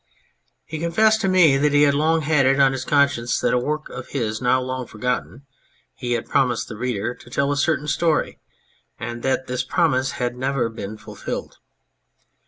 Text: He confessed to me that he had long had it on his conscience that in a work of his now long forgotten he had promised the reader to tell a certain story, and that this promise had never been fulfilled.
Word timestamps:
He 0.65 0.79
confessed 0.79 1.21
to 1.21 1.27
me 1.29 1.57
that 1.57 1.73
he 1.73 1.83
had 1.83 1.93
long 1.93 2.21
had 2.23 2.47
it 2.47 2.59
on 2.59 2.71
his 2.71 2.83
conscience 2.85 3.39
that 3.39 3.49
in 3.49 3.53
a 3.53 3.59
work 3.59 3.87
of 3.89 4.07
his 4.07 4.41
now 4.41 4.59
long 4.59 4.87
forgotten 4.87 5.45
he 5.93 6.13
had 6.13 6.25
promised 6.27 6.67
the 6.67 6.75
reader 6.75 7.13
to 7.13 7.29
tell 7.29 7.51
a 7.51 7.55
certain 7.55 7.87
story, 7.87 8.39
and 8.99 9.21
that 9.21 9.45
this 9.45 9.63
promise 9.63 10.13
had 10.13 10.35
never 10.35 10.69
been 10.69 10.97
fulfilled. 10.97 11.57